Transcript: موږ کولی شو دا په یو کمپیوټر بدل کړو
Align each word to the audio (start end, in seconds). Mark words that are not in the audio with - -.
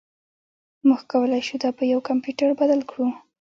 موږ 0.87 1.01
کولی 1.11 1.41
شو 1.47 1.55
دا 1.63 1.69
په 1.77 1.83
یو 1.91 1.99
کمپیوټر 2.09 2.49
بدل 2.59 2.79
کړو 2.89 3.07